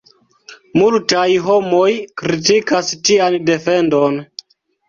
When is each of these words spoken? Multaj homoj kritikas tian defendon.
Multaj 0.79 1.25
homoj 1.49 1.91
kritikas 2.23 2.93
tian 3.11 3.39
defendon. 3.51 4.19